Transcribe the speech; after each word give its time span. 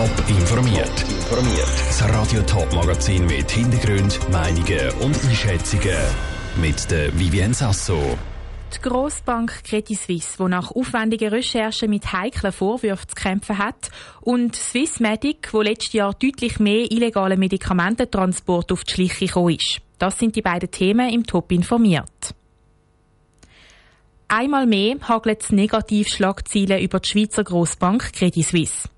Top 0.00 0.30
informiert. 0.30 1.02
Informiert. 1.10 1.68
Das 1.88 2.08
Radio 2.08 2.40
Top 2.44 2.72
Magazin 2.72 3.26
mit 3.26 3.50
Hintergrund, 3.50 4.18
Meinungen 4.30 4.90
und 5.00 5.14
Einschätzungen 5.24 5.98
mit 6.58 6.90
der 6.90 7.12
Vivien 7.18 7.52
Sasso. 7.52 8.16
Die 8.74 8.80
Grossbank 8.80 9.62
Credit 9.62 9.98
Suisse, 9.98 10.38
die 10.38 10.48
nach 10.48 10.70
aufwendigen 10.70 11.28
Recherchen 11.28 11.90
mit 11.90 12.10
heiklen 12.14 12.50
Vorwürfen 12.50 13.10
zu 13.10 13.14
kämpfen 13.14 13.58
hat, 13.58 13.90
und 14.22 14.56
Swissmedic, 14.56 15.52
wo 15.52 15.60
letztes 15.60 15.92
Jahr 15.92 16.14
deutlich 16.14 16.58
mehr 16.58 16.90
illegale 16.90 17.36
Medikamententransport 17.36 18.72
auf 18.72 18.84
die 18.84 18.94
Schliche 18.94 19.26
gekommen 19.26 19.56
ist. 19.56 19.82
Das 19.98 20.18
sind 20.18 20.34
die 20.34 20.40
beiden 20.40 20.70
Themen 20.70 21.12
im 21.12 21.26
Top 21.26 21.52
informiert. 21.52 22.34
Einmal 24.32 24.64
mehr 24.64 24.94
hagelt 25.08 25.42
es 25.42 25.50
Negativschlagziele 25.50 26.80
über 26.80 27.00
die 27.00 27.08
Schweizer 27.08 27.42
Grossbank 27.42 28.12
Credit 28.12 28.46
Suisse. 28.46 28.88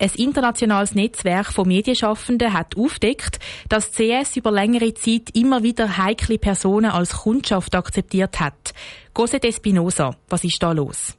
Ein 0.00 0.10
internationales 0.16 0.94
Netzwerk 0.94 1.52
von 1.52 1.68
Medienschaffenden 1.68 2.54
hat 2.54 2.74
aufdeckt, 2.74 3.38
dass 3.68 3.92
CS 3.92 4.36
über 4.36 4.50
längere 4.50 4.94
Zeit 4.94 5.28
immer 5.34 5.62
wieder 5.62 5.98
heikle 5.98 6.38
Personen 6.38 6.90
als 6.90 7.18
Kundschaft 7.18 7.74
akzeptiert 7.74 8.40
hat. 8.40 8.72
Gose 9.12 9.42
Espinosa, 9.42 10.16
was 10.30 10.44
ist 10.44 10.62
da 10.62 10.72
los? 10.72 11.17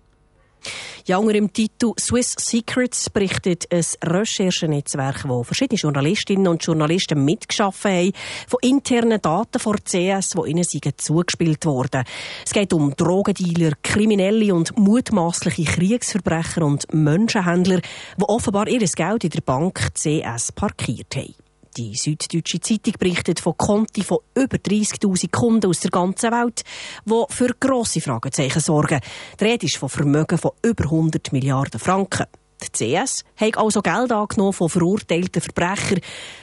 Ja, 1.06 1.18
unter 1.18 1.34
dem 1.34 1.52
Titel 1.52 1.94
Swiss 2.00 2.36
Secrets 2.38 3.10
berichtet 3.10 3.68
ein 3.72 3.84
Recherchenetzwerk, 4.04 5.28
wo 5.28 5.44
verschiedene 5.44 5.80
Journalistinnen 5.80 6.48
und 6.48 6.64
Journalisten 6.64 7.26
mitgeschaffen 7.26 7.92
haben, 7.92 8.14
von 8.48 8.60
internen 8.62 9.22
Daten 9.22 9.60
vor 9.60 9.78
CS, 9.78 10.30
die 10.30 10.50
ihnen 10.50 10.66
zugespielt 10.98 11.66
wurden. 11.66 12.04
Es 12.46 12.54
geht 12.54 12.74
um 12.74 12.96
Drogendealer, 12.96 13.74
Kriminelle 13.82 14.54
und 14.54 14.78
mutmaßliche 14.78 15.64
Kriegsverbrecher 15.64 16.64
und 16.64 16.86
Menschenhändler, 16.94 17.82
die 18.18 18.24
offenbar 18.24 18.68
ihr 18.68 18.80
Geld 18.80 19.24
in 19.24 19.30
der 19.30 19.42
Bank 19.42 19.90
CS 19.96 20.52
parkiert 20.52 21.16
haben. 21.16 21.49
Die 21.78 21.96
Süddeutsche 21.96 22.60
Zeitung 22.60 22.94
berichtet 23.00 23.40
von 23.40 23.56
Konti 23.56 24.04
von 24.04 24.20
über 24.36 24.58
30.000 24.58 25.30
Kunden 25.32 25.70
aus 25.70 25.80
der 25.82 25.92
ganzen 25.92 26.32
Welt, 26.32 26.64
die 27.06 27.24
für 27.30 27.54
grosse 27.60 28.02
Fragezeichen 28.02 28.60
sorgen. 28.60 29.00
Die 29.40 29.44
Rede 29.44 29.68
ist 29.68 29.78
von 29.78 29.90
Vermögen 29.90 30.38
von 30.38 30.52
über 30.64 30.86
100 30.86 31.32
Milliarden 31.32 31.80
Franken. 31.80 32.26
Die 32.62 33.02
CS 33.02 33.24
hat 33.38 33.58
also 33.58 33.82
Geld 33.82 34.12
angenommen 34.12 34.52
von 34.52 34.68
verurteilten 34.68 35.42
Verbrechern. 35.42 36.02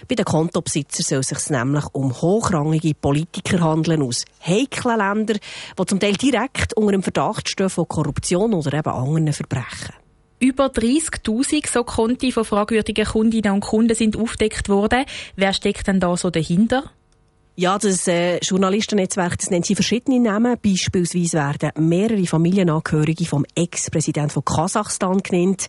Bei 0.09 0.15
den 0.15 0.25
Kontobesitzern 0.25 1.05
soll 1.05 1.19
es 1.19 1.29
sich 1.29 1.51
nämlich 1.51 1.85
um 1.93 2.19
hochrangige 2.21 2.95
Politiker 2.95 3.61
handeln 3.61 4.03
aus 4.03 4.25
heiklen 4.47 4.99
Ländern, 4.99 5.39
die 5.79 5.87
zum 5.87 6.01
Teil 6.01 6.15
direkt 6.15 6.75
unter 6.75 6.93
dem 6.93 7.03
Verdacht 7.03 7.49
stehen 7.49 7.69
von 7.69 7.89
Korruption 7.89 8.55
oder 8.55 8.73
eben 8.73 8.89
anderen 8.89 9.33
Verbrechen. 9.33 10.06
Über 10.39 10.67
30.000 10.67 11.67
so 11.67 11.83
Konti 11.85 12.31
von 12.31 12.45
fragwürdigen 12.45 13.07
Kundinnen 13.07 13.53
und 13.53 13.61
Kunden 13.61 13.95
sind 13.95 14.17
aufdeckt 14.17 14.69
worden. 14.69 15.05
Wer 15.35 15.53
steckt 15.53 15.87
denn 15.87 16.01
da 16.01 16.17
so 16.17 16.31
dahinter? 16.31 16.91
Ja, 17.59 17.79
das 17.79 18.07
äh, 18.07 18.37
Journalistennetzwerk 18.41 19.39
das 19.39 19.49
nennt 19.49 19.65
sie 19.65 19.75
verschiedene 19.75 20.21
Namen. 20.21 20.59
Beispielsweise 20.63 21.39
werden 21.39 21.89
mehrere 21.89 22.27
Familienangehörige 22.27 23.25
vom 23.25 23.47
Ex-Präsident 23.55 24.31
von 24.31 24.45
Kasachstan 24.45 25.23
genannt. 25.23 25.67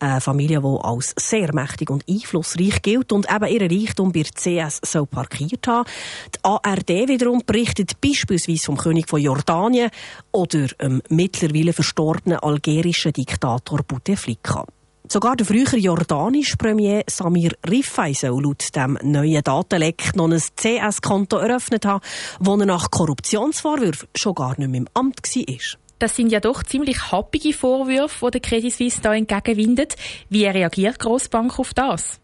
Eine 0.00 0.20
Familie, 0.20 0.60
die 0.60 0.78
als 0.82 1.14
sehr 1.18 1.54
mächtig 1.54 1.88
und 1.88 2.04
einflussreich 2.06 2.82
gilt 2.82 3.10
und 3.10 3.26
eben 3.34 3.46
ihren 3.46 3.70
Reichtum 3.70 4.12
bei 4.12 4.22
der 4.22 4.32
CS 4.32 4.80
so 4.84 5.06
parkiert 5.06 5.66
haben. 5.66 5.88
Die 6.34 6.44
ARD 6.44 7.08
wiederum 7.08 7.42
berichtet 7.46 7.98
beispielsweise 8.02 8.66
vom 8.66 8.76
König 8.76 9.08
von 9.08 9.22
Jordanien 9.22 9.90
oder 10.32 10.66
dem 10.66 11.00
mittlerweile 11.08 11.72
verstorbenen 11.72 12.38
algerischen 12.40 13.14
Diktator 13.14 13.82
Bouteflika. 13.82 14.66
Sogar 15.12 15.34
der 15.34 15.44
frühere 15.44 15.76
jordanische 15.76 16.56
Premier 16.56 17.02
Samir 17.08 17.50
Rifai 17.68 18.12
soll 18.12 18.44
laut 18.44 18.76
dem 18.76 18.96
neuen 19.02 19.42
Datenleck 19.42 20.14
noch 20.14 20.30
ein 20.30 20.38
CS-Konto 20.38 21.38
eröffnet 21.38 21.84
haben, 21.84 22.00
wo 22.38 22.54
er 22.54 22.64
nach 22.64 22.92
Korruptionsvorwürfen 22.92 24.06
schon 24.14 24.36
gar 24.36 24.56
nicht 24.56 24.68
mehr 24.68 24.82
im 24.82 24.88
Amt 24.94 25.22
war. 25.24 25.56
Das 25.98 26.14
sind 26.14 26.30
ja 26.30 26.38
doch 26.38 26.62
ziemlich 26.62 27.10
happige 27.10 27.52
Vorwürfe, 27.52 28.26
die 28.26 28.38
der 28.38 28.40
Credit 28.40 28.72
Suisse 28.72 29.00
da 29.02 29.12
entgegenwindet. 29.12 29.96
Wie 30.28 30.46
reagiert 30.46 30.94
die 30.94 31.04
Grossbank 31.04 31.58
auf 31.58 31.74
das? 31.74 32.20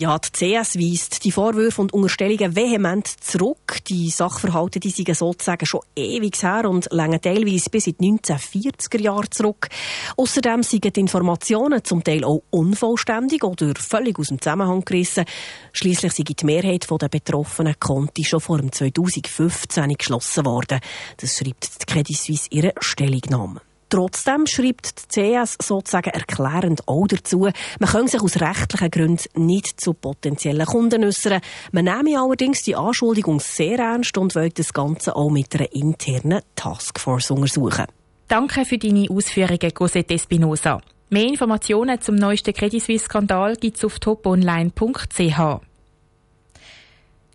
Ja, 0.00 0.16
die 0.16 0.30
CS 0.30 0.78
weist 0.78 1.24
die 1.24 1.32
Vorwürfe 1.32 1.80
und 1.80 1.92
Unterstellungen 1.92 2.54
vehement 2.54 3.04
zurück. 3.04 3.78
Die 3.88 4.10
Sachverhalte, 4.10 4.78
die 4.78 4.90
sind 4.90 5.12
sozusagen 5.12 5.66
schon 5.66 5.80
ewig 5.96 6.40
her 6.40 6.70
und 6.70 6.86
länger 6.92 7.20
teilweise 7.20 7.68
bis 7.68 7.88
in 7.88 7.96
die 7.98 8.12
1940er 8.12 9.00
Jahre 9.00 9.28
zurück. 9.28 9.68
Außerdem 10.16 10.62
sind 10.62 10.84
die 10.84 11.00
Informationen 11.00 11.82
zum 11.82 12.04
Teil 12.04 12.22
auch 12.22 12.44
unvollständig 12.50 13.42
oder 13.42 13.74
völlig 13.74 14.20
aus 14.20 14.28
dem 14.28 14.40
Zusammenhang 14.40 14.84
gerissen. 14.84 15.24
Schließlich 15.72 16.12
sind 16.12 16.40
die 16.40 16.46
Mehrheit 16.46 16.86
der 16.88 17.08
betroffenen 17.08 17.74
Konti 17.80 18.22
schon 18.22 18.40
vor 18.40 18.58
dem 18.58 18.70
2015 18.70 19.94
geschlossen 19.94 20.46
worden. 20.46 20.78
Das 21.16 21.38
schreibt 21.38 21.82
die 21.82 21.86
Credit 21.92 22.16
Suisse 22.16 22.46
ihre 22.50 22.72
Stellungnahme. 22.78 23.62
Trotzdem 23.90 24.46
schreibt 24.46 25.14
die 25.16 25.40
CS 25.40 25.56
sozusagen 25.62 26.10
erklärend 26.10 26.86
auch 26.86 27.06
dazu, 27.06 27.48
man 27.78 27.88
könne 27.90 28.08
sich 28.08 28.20
aus 28.20 28.38
rechtlichen 28.40 28.90
Gründen 28.90 29.46
nicht 29.46 29.80
zu 29.80 29.94
potenziellen 29.94 30.66
Kunden 30.66 31.04
äußern. 31.04 31.40
Man 31.72 31.86
nehme 31.86 32.20
allerdings 32.20 32.62
die 32.62 32.76
Anschuldigung 32.76 33.40
sehr 33.40 33.78
ernst 33.78 34.18
und 34.18 34.34
will 34.34 34.50
das 34.50 34.74
Ganze 34.74 35.16
auch 35.16 35.30
mit 35.30 35.54
einer 35.54 35.72
internen 35.72 36.42
Taskforce 36.54 37.30
untersuchen. 37.30 37.86
Danke 38.28 38.66
für 38.66 38.76
deine 38.76 39.08
Ausführungen, 39.08 39.72
Cosette 39.72 40.14
Espinosa. 40.14 40.82
Mehr 41.08 41.24
Informationen 41.24 41.98
zum 42.02 42.16
neuesten 42.16 42.52
Credit 42.52 42.82
Suisse-Skandal 42.82 43.56
gibt 43.56 43.78
es 43.78 43.84
auf 43.86 43.98
toponline.ch. 43.98 45.60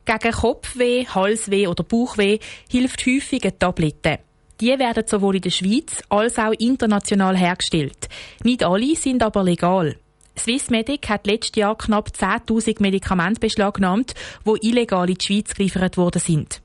Gegen 0.06 0.32
Kopfweh, 0.34 1.06
Halsweh 1.08 1.66
oder 1.66 1.84
Bauchweh 1.84 2.38
hilft 2.70 3.06
häufig 3.08 3.44
eine 3.44 3.58
Tablette. 3.58 4.20
Die 4.62 4.78
werden 4.80 5.04
sowohl 5.08 5.38
in 5.38 5.42
der 5.42 5.50
Schweiz 5.50 6.04
als 6.10 6.38
auch 6.38 6.54
international 6.54 7.36
hergestellt. 7.36 8.08
Nicht 8.44 8.64
alle 8.64 8.96
sind 8.96 9.24
aber 9.24 9.44
legal. 9.44 9.98
Swissmedic 10.38 11.10
hat 11.10 11.28
letztes 11.28 11.60
Jahr 11.60 11.78
knapp 11.78 12.10
10.000 12.10 12.82
Medikamente 12.82 13.40
beschlagnahmt, 13.40 14.14
die 14.46 14.68
illegal 14.68 15.10
in 15.10 15.16
die 15.16 15.26
Schweiz 15.26 15.54
geliefert 15.54 15.98
worden 15.98 16.20
sind. 16.20 16.62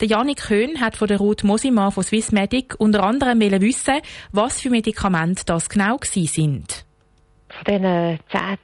Der 0.00 0.08
Janik 0.08 0.50
Höhn 0.50 0.80
hat 0.80 0.96
von 0.96 1.08
der 1.08 1.18
Ruth 1.18 1.42
Mosima 1.42 1.90
von 1.90 2.04
Swissmedic 2.04 2.74
unter 2.78 3.02
anderem 3.02 3.40
wissen, 3.40 4.00
was 4.32 4.60
für 4.60 4.70
Medikamente 4.70 5.44
das 5.46 5.68
genau 5.68 5.98
sind. 6.02 6.85
Von 7.56 7.64
diesen 7.64 8.18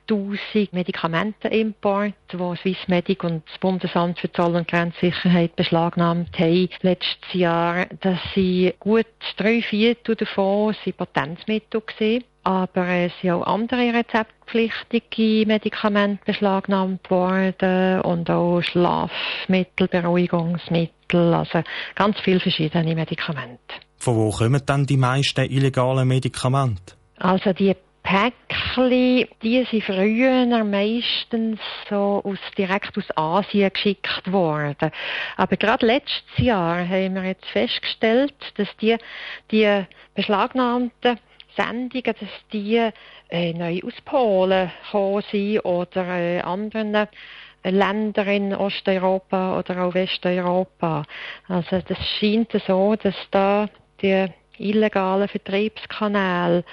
10.000 0.09 0.69
Medikamentenimport, 0.73 2.15
die 2.31 2.57
Swissmedic 2.57 3.25
und 3.25 3.43
das 3.49 3.59
Bundesamt 3.59 4.19
für 4.19 4.31
Zoll- 4.33 4.57
und 4.57 4.69
Grenzsicherheit 4.69 5.57
beschlagnahmt 5.57 6.39
haben 6.39 6.69
letztes 6.83 7.33
Jahr, 7.33 7.87
dass 8.01 8.19
sie 8.35 8.75
gut 8.79 9.07
drei 9.37 9.63
Viertel 9.63 10.17
davon 10.17 10.75
sind 10.85 10.97
Patentmittel 10.97 11.81
gewesen. 11.81 12.25
Aber 12.45 12.87
es 12.89 13.13
sind 13.21 13.31
auch 13.31 13.47
andere 13.47 13.95
rezeptpflichtige 13.95 15.47
Medikamente 15.47 16.25
beschlagnahmt 16.25 17.09
worden 17.09 18.01
und 18.01 18.29
auch 18.29 18.61
Schlafmittel, 18.63 19.87
Beruhigungsmittel, 19.87 21.35
also 21.35 21.63
ganz 21.95 22.19
viele 22.21 22.41
verschiedene 22.41 22.95
Medikamente. 22.97 23.61
Von 23.97 24.17
wo 24.17 24.31
kommen 24.31 24.61
dann 24.67 24.85
die 24.85 24.97
meisten 24.97 25.45
illegalen 25.45 26.09
Medikamente? 26.09 26.95
Also 27.19 27.53
die 27.53 27.77
Päckchen, 28.73 29.29
die 29.43 29.65
sind 29.71 29.85
früher 29.85 30.65
meistens 30.65 31.61
so 31.89 32.23
aus, 32.25 32.39
direkt 32.57 32.97
aus 32.97 33.17
Asien 33.17 33.71
geschickt 33.73 34.33
worden. 34.33 34.91
Aber 35.37 35.57
gerade 35.57 35.87
letztes 35.87 36.39
Jahr 36.39 36.79
haben 36.79 37.15
wir 37.15 37.25
jetzt 37.25 37.47
festgestellt, 37.47 38.35
dass 38.57 38.69
die, 38.81 38.97
die 39.51 39.85
beschlagnahmten 40.15 41.19
Sendungen, 41.57 42.15
dass 42.19 42.29
die 42.53 42.91
äh, 43.29 43.53
neu 43.53 43.81
aus 43.85 44.01
Polen 44.05 44.71
gekommen 44.85 45.23
sind 45.31 45.65
oder 45.65 46.07
äh, 46.09 46.41
anderen 46.41 46.95
äh, 46.95 47.07
Länder 47.65 48.27
in 48.27 48.55
Osteuropa 48.55 49.59
oder 49.59 49.85
auch 49.85 49.95
Westeuropa. 49.95 51.05
Also 51.49 51.81
das 51.87 51.99
scheint 52.19 52.53
so, 52.67 52.97
dass 52.97 53.15
da 53.31 53.69
die 54.01 54.27
illegalen 54.59 55.29
Vertriebskanäle 55.29 56.65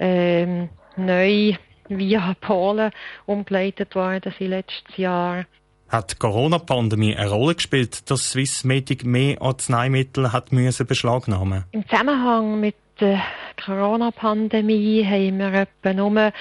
ähm, 0.00 0.68
neu 0.96 1.54
via 1.88 2.34
Polen 2.40 2.90
umgeleitet 3.26 3.94
worden 3.94 4.32
sind 4.38 4.50
letztes 4.50 4.96
Jahr. 4.96 5.44
Hat 5.88 6.12
die 6.12 6.16
Corona-Pandemie 6.16 7.14
eine 7.14 7.30
Rolle 7.30 7.54
gespielt, 7.54 8.10
dass 8.10 8.30
Swissmedic 8.30 9.04
mehr 9.04 9.40
Arzneimittel 9.40 10.32
hat 10.32 10.50
müssen 10.50 10.86
beschlagnahmen? 10.86 11.64
Im 11.72 11.86
Zusammenhang 11.88 12.58
mit 12.58 12.74
der 13.00 13.22
Corona-Pandemie 13.64 15.04
haben 15.04 15.38
wir 15.38 15.52
etwa 15.52 15.92
nur 15.92 16.32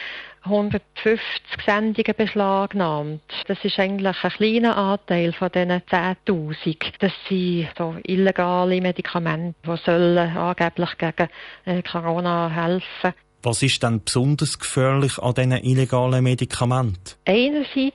150 0.46 1.20
Sendungen 1.66 2.16
beschlagnahmt. 2.18 3.22
Das 3.48 3.58
ist 3.64 3.80
eigentlich 3.80 4.24
ein 4.24 4.32
kleiner 4.32 4.78
Anteil 4.78 5.32
von 5.34 5.50
diesen 5.50 5.72
10.000. 5.72 6.78
Das 7.00 7.14
sind 7.30 7.70
so 7.78 7.96
illegale 8.04 8.82
Medikamente, 8.82 9.56
die 9.66 9.78
sollen 9.78 10.36
angeblich 10.36 10.98
gegen 10.98 11.30
äh, 11.66 11.82
Corona 11.82 12.50
helfen. 12.50 13.14
Was 13.46 13.62
ist 13.62 13.84
denn 13.84 14.02
besonders 14.02 14.58
gefährlich 14.58 15.20
an 15.20 15.34
diesen 15.34 15.52
illegalen 15.52 16.24
Medikamenten? 16.24 17.16
Einerseits 17.26 17.94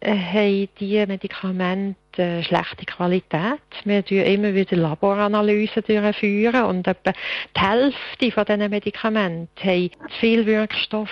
äh, 0.00 0.14
haben 0.14 0.68
diese 0.78 1.06
Medikamente 1.06 1.96
äh, 2.22 2.42
schlechte 2.42 2.84
Qualität. 2.84 3.62
Wir 3.84 4.04
führen 4.04 4.26
immer 4.26 4.52
wieder 4.52 4.76
Laboranalysen 4.76 5.82
durchführen 5.86 6.64
und 6.64 6.86
etwa 6.86 7.12
die 7.56 7.60
Hälfte 7.60 8.32
von 8.32 8.44
diesen 8.44 8.68
Medikamenten 8.70 9.48
haben 9.64 9.90
zu 9.90 10.16
viel 10.20 10.44
Wirkstoff, 10.44 11.10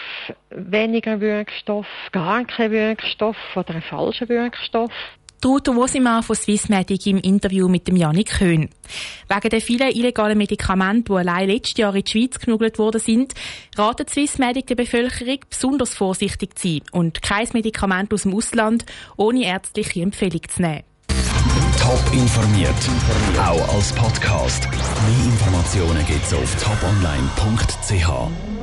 weniger 0.51 1.19
Wirkstoff, 1.21 1.87
gar 2.13 2.45
keinen 2.45 2.71
Wirkstoff 2.71 3.37
oder 3.57 3.71
einen 3.71 3.83
falschen 3.83 4.29
Wirkstoff. 4.29 4.93
Ruto 5.45 5.77
Wosimann 5.77 6.23
von 6.23 6.37
Swissmedic 6.37 7.07
im 7.07 7.19
Interview 7.19 7.69
mit 7.69 7.87
dem 7.87 7.97
Janik 7.97 8.39
Köhn. 8.39 8.71
Wegen 9.29 9.49
der 9.51 9.61
vielen 9.61 9.91
illegalen 9.91 10.39
Medikamente, 10.39 11.13
die 11.13 11.19
allein 11.19 11.49
letztes 11.49 11.77
Jahr 11.77 11.95
in 11.95 12.03
die 12.03 12.11
Schweiz 12.11 12.39
genugelt 12.39 12.79
worden 12.79 13.01
sind, 13.01 13.35
ratet 13.77 14.11
Swissmedic 14.11 14.67
der 14.69 14.77
Bevölkerung, 14.77 15.41
besonders 15.49 15.95
vorsichtig 15.95 16.59
zu 16.59 16.69
sein 16.69 16.81
und 16.93 17.23
kein 17.23 17.47
Medikament 17.53 18.13
aus 18.15 18.23
dem 18.23 18.35
Ausland 18.35 18.87
ohne 19.17 19.45
ärztliche 19.45 20.01
Empfehlung 20.01 20.43
zu 20.49 20.63
nehmen. 20.63 20.83
Top 21.79 22.03
informiert, 22.13 22.75
auch 23.39 23.75
als 23.75 23.93
Podcast. 23.93 24.67
Mehr 24.71 25.27
Informationen 25.27 26.07
gibt's 26.07 26.33
auf 26.33 26.57
toponline.ch. 26.63 28.54